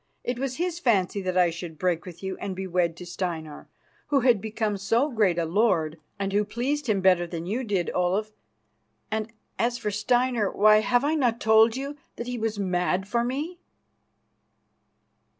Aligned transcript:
It 0.23 0.39
was 0.39 0.55
his 0.55 0.79
fancy 0.79 1.21
that 1.21 1.37
I 1.37 1.51
should 1.51 1.77
break 1.77 2.07
with 2.07 2.23
you 2.23 2.35
and 2.37 2.55
be 2.55 2.65
wed 2.65 2.97
to 2.97 3.05
Steinar, 3.05 3.67
who 4.07 4.21
had 4.21 4.41
become 4.41 4.75
so 4.77 5.11
great 5.11 5.37
a 5.37 5.45
lord 5.45 5.99
and 6.17 6.33
who 6.33 6.43
pleased 6.43 6.89
him 6.89 7.01
better 7.01 7.27
than 7.27 7.45
you 7.45 7.63
did, 7.63 7.91
Olaf. 7.93 8.31
And, 9.11 9.31
as 9.59 9.77
for 9.77 9.91
Steinar 9.91 10.49
why, 10.53 10.79
have 10.79 11.03
I 11.03 11.13
not 11.13 11.39
told 11.39 11.77
you 11.77 11.97
that 12.15 12.25
he 12.25 12.39
was 12.39 12.57
mad 12.57 13.07
for 13.07 13.23
me?" 13.23 13.59